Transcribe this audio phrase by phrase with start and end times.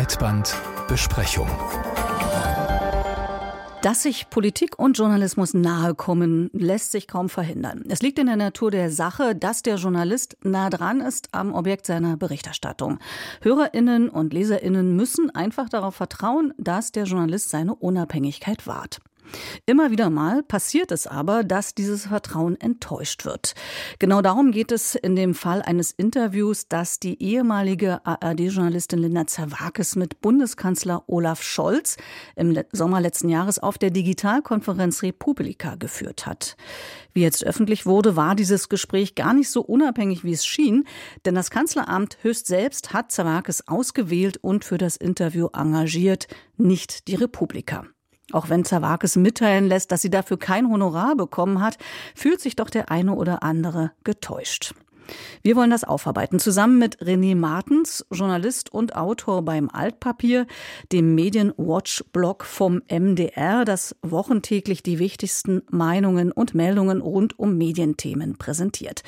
[0.00, 1.46] Breitbandbesprechung.
[3.82, 7.84] Dass sich Politik und Journalismus nahe kommen, lässt sich kaum verhindern.
[7.86, 11.84] Es liegt in der Natur der Sache, dass der Journalist nah dran ist am Objekt
[11.84, 12.98] seiner Berichterstattung.
[13.42, 19.00] Hörerinnen und Leserinnen müssen einfach darauf vertrauen, dass der Journalist seine Unabhängigkeit wahrt.
[19.66, 23.54] Immer wieder mal passiert es aber, dass dieses Vertrauen enttäuscht wird.
[23.98, 29.96] Genau darum geht es in dem Fall eines Interviews, das die ehemalige ARD-Journalistin Linda Zerwakis
[29.96, 31.96] mit Bundeskanzler Olaf Scholz
[32.36, 36.56] im Sommer letzten Jahres auf der Digitalkonferenz Republika geführt hat.
[37.12, 40.84] Wie jetzt öffentlich wurde, war dieses Gespräch gar nicht so unabhängig, wie es schien,
[41.24, 47.16] denn das Kanzleramt höchst selbst hat Zerwakis ausgewählt und für das Interview engagiert, nicht die
[47.16, 47.86] Republika.
[48.32, 51.78] Auch wenn Zawakis mitteilen lässt, dass sie dafür kein Honorar bekommen hat,
[52.14, 54.74] fühlt sich doch der eine oder andere getäuscht.
[55.42, 60.46] Wir wollen das aufarbeiten, zusammen mit René Martens, Journalist und Autor beim Altpapier,
[60.92, 69.02] dem Medienwatch-Blog vom MDR, das wochentäglich die wichtigsten Meinungen und Meldungen rund um Medienthemen präsentiert.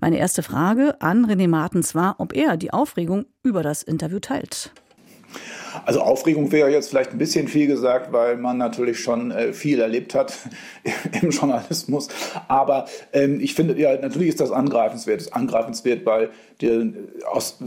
[0.00, 4.72] Meine erste Frage an René Martens war, ob er die Aufregung über das Interview teilt.
[5.84, 9.80] Also Aufregung wäre jetzt vielleicht ein bisschen viel gesagt, weil man natürlich schon äh, viel
[9.80, 10.36] erlebt hat
[11.22, 12.08] im Journalismus.
[12.48, 15.20] Aber ähm, ich finde, ja, natürlich ist das angreifenswert.
[15.20, 16.92] Das ist angreifenswert, weil die,
[17.30, 17.58] aus,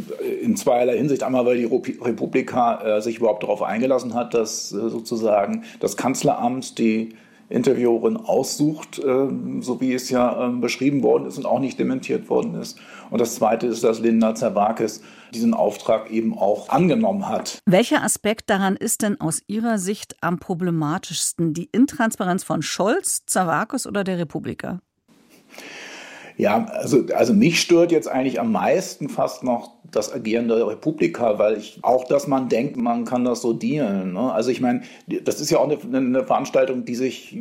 [0.41, 1.23] in zweierlei Hinsicht.
[1.23, 6.77] Einmal, weil die Republika äh, sich überhaupt darauf eingelassen hat, dass äh, sozusagen das Kanzleramt
[6.77, 7.15] die
[7.53, 12.27] Interviewerin aussucht, ähm, so wie es ja ähm, beschrieben worden ist und auch nicht dementiert
[12.29, 12.79] worden ist.
[13.11, 17.59] Und das Zweite ist, dass Linda Zerwakis diesen Auftrag eben auch angenommen hat.
[17.65, 21.53] Welcher Aspekt daran ist denn aus Ihrer Sicht am problematischsten?
[21.53, 24.79] Die Intransparenz von Scholz, Zerwakis oder der Republiker?
[26.35, 31.39] Ja, also, also mich stört jetzt eigentlich am meisten fast noch das Agieren der Republika,
[31.39, 34.13] weil ich auch, dass man denkt, man kann das so dealen.
[34.13, 34.31] Ne?
[34.31, 37.37] Also ich meine, das ist ja auch eine, eine Veranstaltung, die sich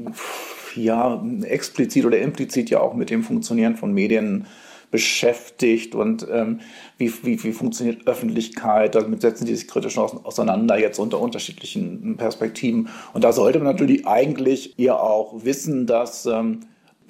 [0.76, 4.46] ja explizit oder implizit ja auch mit dem Funktionieren von Medien
[4.90, 6.60] beschäftigt und ähm,
[6.98, 8.94] wie, wie, wie funktioniert Öffentlichkeit.
[8.94, 12.90] Damit setzen die sich kritisch auseinander, jetzt unter unterschiedlichen Perspektiven.
[13.14, 16.60] Und da sollte man natürlich eigentlich eher auch wissen, dass ähm,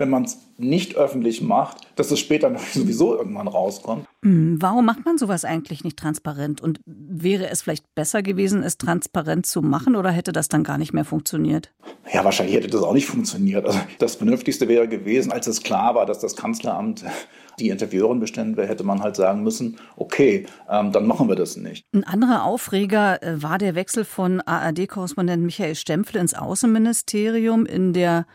[0.03, 4.05] wenn man es nicht öffentlich macht, dass es später sowieso irgendwann rauskommt.
[4.25, 6.61] Hm, warum macht man sowas eigentlich nicht transparent?
[6.61, 10.77] Und wäre es vielleicht besser gewesen, es transparent zu machen oder hätte das dann gar
[10.77, 11.73] nicht mehr funktioniert?
[12.12, 13.65] Ja, wahrscheinlich hätte das auch nicht funktioniert.
[13.65, 17.05] Also das Vernünftigste wäre gewesen, als es klar war, dass das Kanzleramt
[17.61, 21.57] die Intervieweurin bestimmt wäre, hätte man halt sagen müssen, okay, ähm, dann machen wir das
[21.57, 21.85] nicht.
[21.95, 28.27] Ein anderer Aufreger äh, war der Wechsel von ARD-Korrespondent Michael Stempfle ins Außenministerium in der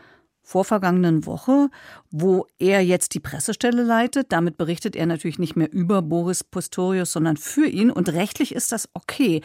[0.48, 1.68] vorvergangenen Woche,
[2.10, 4.32] wo er jetzt die Pressestelle leitet.
[4.32, 7.90] Damit berichtet er natürlich nicht mehr über Boris Postorius, sondern für ihn.
[7.90, 9.42] Und rechtlich ist das okay.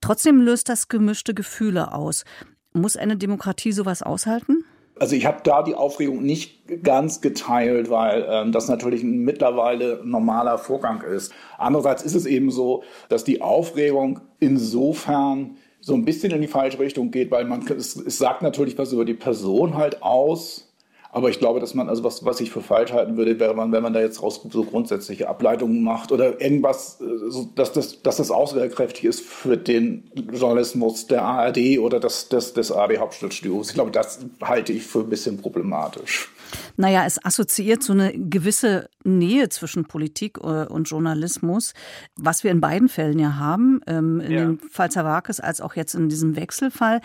[0.00, 2.24] Trotzdem löst das gemischte Gefühle aus.
[2.72, 4.64] Muss eine Demokratie sowas aushalten?
[5.00, 10.00] Also ich habe da die Aufregung nicht ganz geteilt, weil ähm, das natürlich ein mittlerweile
[10.04, 11.32] normaler Vorgang ist.
[11.58, 16.78] Andererseits ist es eben so, dass die Aufregung insofern so ein bisschen in die falsche
[16.78, 20.73] Richtung geht, weil man es, es sagt natürlich was über die Person halt aus.
[21.14, 23.70] Aber ich glaube, dass man, also was, was ich für falsch halten würde, wäre man,
[23.70, 28.02] wenn man da jetzt raus so grundsätzliche Ableitungen macht oder irgendwas, äh, so, dass, das,
[28.02, 33.68] dass das aussagekräftig ist für den Journalismus der ARD oder des, des, des ARD Hauptstadtstudios.
[33.68, 36.32] Ich glaube, das halte ich für ein bisschen problematisch.
[36.76, 41.74] Naja, es assoziiert so eine gewisse Nähe zwischen Politik äh, und Journalismus,
[42.16, 44.40] was wir in beiden Fällen ja haben, ähm, in ja.
[44.40, 47.00] dem Fall Zawakis als auch jetzt in diesem Wechselfall.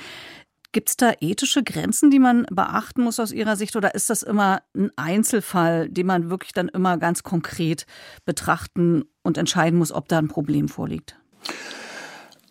[0.72, 4.22] Gibt es da ethische Grenzen, die man beachten muss aus Ihrer Sicht oder ist das
[4.22, 7.88] immer ein Einzelfall, den man wirklich dann immer ganz konkret
[8.24, 11.20] betrachten und entscheiden muss, ob da ein Problem vorliegt?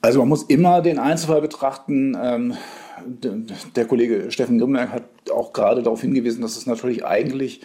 [0.00, 2.16] Also man muss immer den Einzelfall betrachten.
[2.20, 2.54] Ähm,
[3.76, 7.60] der Kollege Steffen Grimberg hat auch gerade darauf hingewiesen, dass es natürlich eigentlich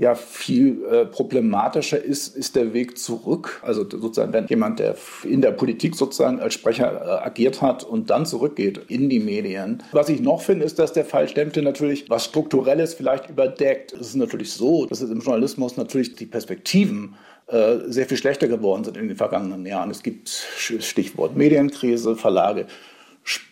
[0.00, 3.60] ja viel äh, problematischer ist, ist der Weg zurück.
[3.62, 8.08] Also sozusagen, wenn jemand, der in der Politik sozusagen als Sprecher äh, agiert hat und
[8.08, 9.82] dann zurückgeht in die Medien.
[9.92, 13.92] Was ich noch finde, ist, dass der Fall Stempte natürlich was Strukturelles vielleicht überdeckt.
[13.92, 17.16] Es ist natürlich so, dass es im Journalismus natürlich die Perspektiven
[17.48, 19.90] äh, sehr viel schlechter geworden sind in den vergangenen Jahren.
[19.90, 22.64] Es gibt Stichwort Medienkrise, Verlage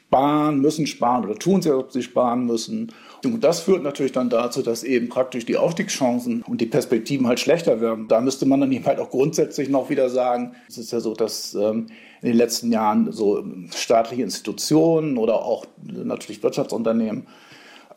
[0.09, 2.93] sparen, müssen sparen oder tun sie, als ob sie sparen müssen.
[3.25, 7.41] Und das führt natürlich dann dazu, dass eben praktisch die Aufstiegschancen und die Perspektiven halt
[7.41, 8.09] schlechter werden.
[8.09, 11.15] Da müsste man dann eben halt auch grundsätzlich noch wieder sagen, es ist ja so,
[11.15, 11.89] dass ähm,
[12.23, 13.45] in den letzten Jahren so
[13.75, 17.27] staatliche Institutionen oder auch natürlich Wirtschaftsunternehmen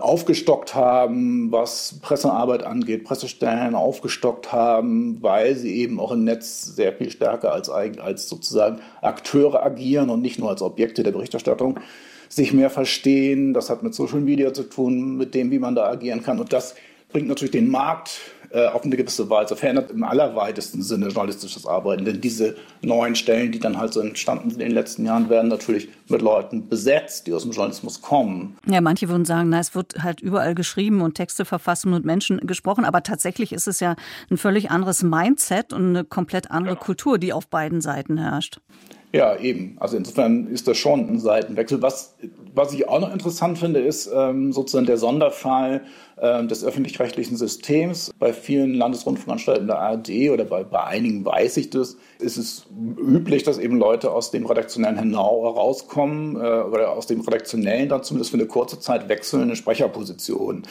[0.02, 6.94] aufgestockt haben, was Pressearbeit angeht, Pressestellen aufgestockt haben, weil sie eben auch im Netz sehr
[6.94, 11.80] viel stärker als, als sozusagen Akteure agieren und nicht nur als Objekte der Berichterstattung
[12.30, 13.54] sich mehr verstehen.
[13.54, 16.40] Das hat mit Social Media zu tun, mit dem, wie man da agieren kann.
[16.40, 16.76] Und das
[17.12, 18.20] bringt natürlich den Markt
[18.54, 22.06] äh, auf eine gewisse Weise, verändert im allerweitesten Sinne journalistisches Arbeiten.
[22.06, 25.48] Denn diese neuen Stellen, die dann halt so entstanden sind in den letzten Jahren, werden
[25.48, 28.58] natürlich mit Leuten besetzt, die aus dem Journalismus kommen.
[28.68, 32.06] Ja, manche würden sagen, na, es wird halt überall geschrieben und Texte verfasst und mit
[32.06, 33.96] Menschen gesprochen, aber tatsächlich ist es ja
[34.30, 36.86] ein völlig anderes Mindset und eine komplett andere genau.
[36.86, 38.60] Kultur, die auf beiden Seiten herrscht.
[39.14, 39.76] Ja, eben.
[39.80, 41.82] Also insofern ist das schon ein Seitenwechsel.
[41.82, 42.16] Was,
[42.56, 45.82] was ich auch noch interessant finde, ist ähm, sozusagen der Sonderfall
[46.22, 48.14] ähm, des öffentlich-rechtlichen Systems.
[48.20, 52.68] Bei vielen Landesrundfunkanstalten der ARD oder bei, bei einigen weiß ich das, ist es
[52.98, 58.32] üblich, dass eben Leute aus dem redaktionellen herauskommen äh, oder aus dem redaktionellen dann zumindest
[58.32, 60.64] für eine kurze Zeit wechseln in eine Sprecherposition.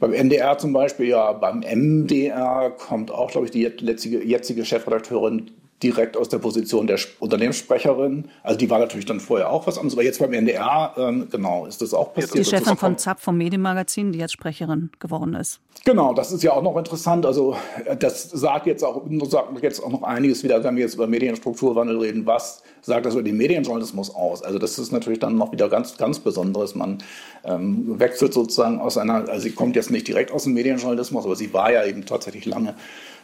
[0.00, 5.50] Beim NDR zum Beispiel, ja, beim MDR kommt auch, glaube ich, die jetzige, jetzige Chefredakteurin
[5.82, 8.28] direkt aus der Position der Unternehmenssprecherin.
[8.42, 11.66] Also die war natürlich dann vorher auch was anderes, aber jetzt beim NDR, ähm, genau,
[11.66, 12.34] ist das auch passiert.
[12.34, 15.60] Die Chefin von ZAP vom Medienmagazin, die jetzt Sprecherin geworden ist.
[15.84, 17.26] Genau, das ist ja auch noch interessant.
[17.26, 20.94] Also äh, das sagt jetzt auch, sagt jetzt auch noch einiges wieder, wenn wir jetzt
[20.94, 22.24] über Medienstrukturwandel reden.
[22.24, 24.42] Was sagt das über den Medienjournalismus aus?
[24.42, 26.74] Also das ist natürlich dann noch wieder ganz, ganz Besonderes.
[26.74, 26.98] Man
[27.44, 31.36] ähm, wechselt sozusagen aus einer, also sie kommt jetzt nicht direkt aus dem Medienjournalismus, aber
[31.36, 32.74] sie war ja eben tatsächlich lange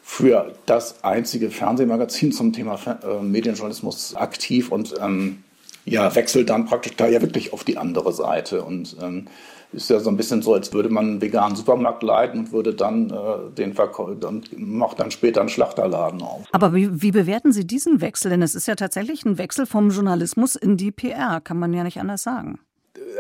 [0.02, 5.43] für das einzige Fernsehmagazin zum Thema äh, Medienjournalismus aktiv und ähm,
[5.84, 9.26] ja, wechselt dann praktisch da ja wirklich auf die andere Seite und ähm,
[9.72, 12.75] ist ja so ein bisschen so, als würde man einen veganen Supermarkt leiten und würde
[12.75, 16.44] dann äh, den Verkäufer und macht dann später einen Schlachterladen auf.
[16.52, 18.31] Aber wie, wie bewerten Sie diesen Wechsel?
[18.31, 21.84] Denn es ist ja tatsächlich ein Wechsel vom Journalismus in die PR, kann man ja
[21.84, 22.58] nicht anders sagen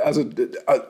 [0.04, 0.24] also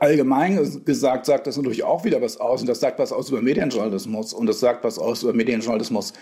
[0.00, 3.42] allgemein gesagt sagt das natürlich auch wieder was aus und das sagt was aus über
[3.42, 6.12] Medienjournalismus und das sagt was aus über Medienjournalismus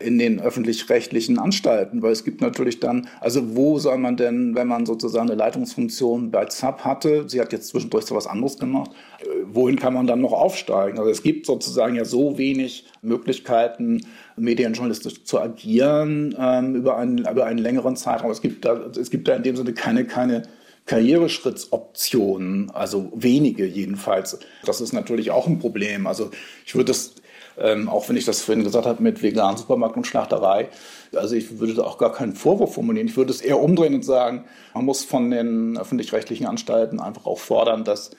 [0.00, 4.68] in den öffentlich-rechtlichen Anstalten, weil es gibt natürlich dann, also wo soll man denn, wenn
[4.68, 8.90] man sozusagen eine Leitungsfunktion bei ZAP hatte, sie hat jetzt zwischendurch so was anderes gemacht,
[9.20, 10.98] äh, wohin kann man dann noch aufsteigen?
[10.98, 14.02] Also es gibt sozusagen ja so wenig Möglichkeiten,
[14.36, 18.30] medienjournalistisch zu agieren ähm, über, einen, über einen längeren Zeitraum.
[18.30, 20.42] Es gibt da, es gibt da in dem Sinne keine, keine
[20.88, 24.38] Karriereschrittsoptionen, also wenige jedenfalls.
[24.64, 26.06] Das ist natürlich auch ein Problem.
[26.06, 26.30] Also
[26.66, 27.14] ich würde das,
[27.58, 30.70] ähm, auch wenn ich das vorhin gesagt habe mit veganen Supermarkt und Schlachterei,
[31.14, 33.06] also ich würde da auch gar keinen Vorwurf formulieren.
[33.06, 37.38] Ich würde es eher umdrehen und sagen, man muss von den öffentlich-rechtlichen Anstalten einfach auch
[37.38, 38.10] fordern, dass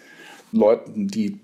[0.52, 1.40] Leuten, die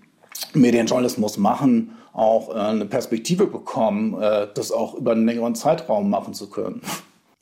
[0.53, 6.35] Medienjournalismus machen, auch äh, eine Perspektive bekommen, äh, das auch über einen längeren Zeitraum machen
[6.35, 6.81] zu können.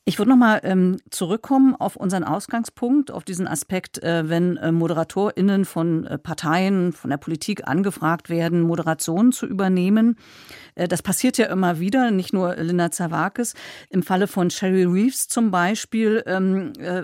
[0.05, 5.63] Ich würde nochmal ähm, zurückkommen auf unseren Ausgangspunkt, auf diesen Aspekt, äh, wenn äh, ModeratorInnen
[5.63, 10.17] von äh, Parteien, von der Politik angefragt werden, Moderationen zu übernehmen.
[10.75, 13.53] Äh, das passiert ja immer wieder, nicht nur Linda Zawakis.
[13.89, 17.03] Im Falle von Sherry Reeves zum Beispiel ähm, äh,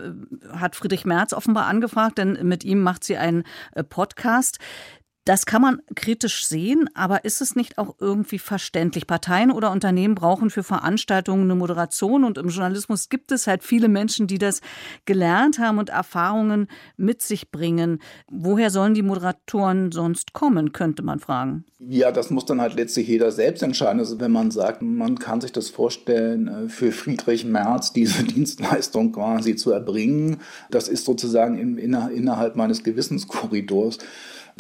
[0.58, 3.44] hat Friedrich Merz offenbar angefragt, denn mit ihm macht sie einen
[3.76, 4.60] äh, Podcast.
[5.26, 9.06] Das kann man kritisch sehen, aber ist es nicht auch irgendwie verständlich?
[9.06, 13.90] Parteien oder Unternehmen brauchen für Veranstaltungen eine Moderation und im Journalismus gibt es halt viele
[13.90, 14.62] Menschen, die das
[15.06, 16.68] gelernt haben und Erfahrungen
[16.98, 18.00] mit sich bringen.
[18.32, 21.66] Woher sollen die Moderatoren sonst kommen, könnte man fragen.
[21.80, 24.00] Ja, das muss dann halt letztlich jeder selbst entscheiden.
[24.00, 29.12] Also wenn man sagt, man kann sich das vorstellen, äh, für Friedrich Merz diese Dienstleistung
[29.12, 30.38] quasi zu erbringen,
[30.72, 34.00] das ist sozusagen innerhalb meines Gewissenskorridors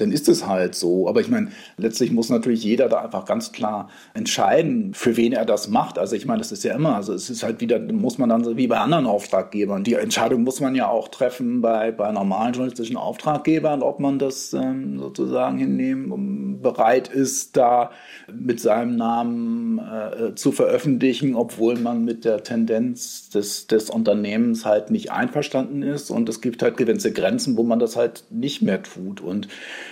[0.02, 1.08] dann ist es halt so.
[1.08, 5.46] Aber ich meine, letztlich muss natürlich jeder da einfach ganz klar entscheiden, für wen er
[5.46, 5.98] das macht.
[6.00, 8.44] Also ich meine, das ist ja immer, also es ist halt wieder, muss man dann
[8.44, 9.84] so wie bei anderen Auftraggebern.
[9.84, 14.54] Die Entscheidung muss man ja auch treffen bei, bei normalen journalistischen Auftraggebern, ob man das
[14.54, 17.92] ähm, sozusagen hinnehmen bereit ist, da
[18.32, 24.92] mit seinem Namen äh, zu veröffentlichen, obwohl man mit der Tendenz des, des Unternehmens halt
[24.92, 26.12] nicht einverstanden ist.
[26.12, 29.22] Und es gibt halt gewisse Grenzen, wo man das halt nicht mehr tut.
[29.22, 29.48] Und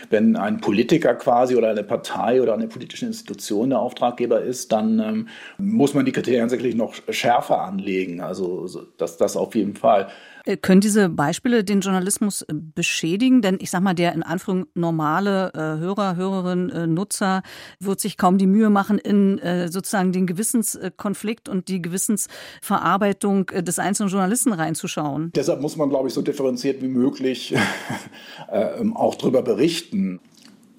[0.09, 4.99] wenn ein Politiker quasi oder eine Partei oder eine politische Institution der Auftraggeber ist, dann
[4.99, 5.27] ähm,
[5.57, 8.21] muss man die Kriterien sicherlich noch schärfer anlegen.
[8.21, 10.07] Also das, das auf jeden Fall.
[10.47, 13.41] Äh, können diese Beispiele den Journalismus äh, beschädigen?
[13.41, 17.43] Denn ich sag mal, der in Anführung normale äh, Hörer, Hörerin, äh, Nutzer
[17.79, 23.61] wird sich kaum die Mühe machen, in äh, sozusagen den Gewissenskonflikt und die Gewissensverarbeitung äh,
[23.61, 25.31] des einzelnen Journalisten reinzuschauen.
[25.35, 27.53] Deshalb muss man, glaube ich, so differenziert wie möglich
[28.51, 30.19] ähm, auch darüber berichten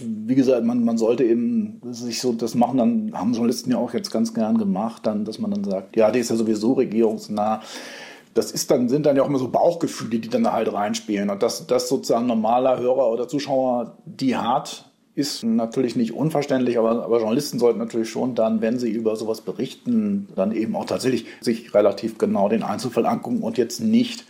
[0.00, 3.92] wie gesagt, man, man sollte eben sich so das machen, dann haben Journalisten ja auch
[3.94, 7.60] jetzt ganz gern gemacht, dann, dass man dann sagt, ja, die ist ja sowieso regierungsnah
[8.34, 11.30] das ist dann, sind dann ja auch immer so Bauchgefühle, die dann da halt reinspielen.
[11.30, 17.02] Und dass das sozusagen normaler Hörer oder Zuschauer die hat, ist natürlich nicht unverständlich, aber,
[17.02, 21.26] aber, Journalisten sollten natürlich schon dann, wenn sie über sowas berichten, dann eben auch tatsächlich
[21.40, 24.26] sich relativ genau den Einzelfall angucken und jetzt nicht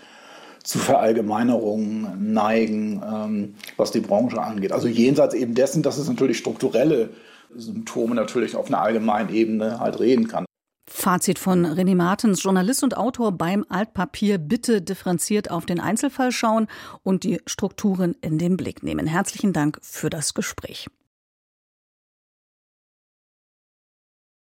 [0.65, 4.73] zu Verallgemeinerungen neigen, ähm, was die Branche angeht.
[4.73, 7.11] Also jenseits eben dessen, dass es natürlich strukturelle
[7.55, 10.48] Symptome natürlich auf einer allgemeinen Ebene halt reden kann.
[10.89, 14.39] Fazit von René Martens, Journalist und Autor beim Altpapier.
[14.39, 16.67] Bitte differenziert auf den Einzelfall schauen
[17.03, 19.07] und die Strukturen in den Blick nehmen.
[19.07, 20.89] Herzlichen Dank für das Gespräch.